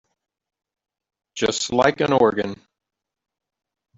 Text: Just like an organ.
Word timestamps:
Just 1.35 1.71
like 1.71 2.01
an 2.01 2.11
organ. 2.11 2.59